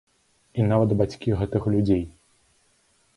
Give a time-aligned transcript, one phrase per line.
[0.61, 2.01] І нават бацькі гэтых людзей.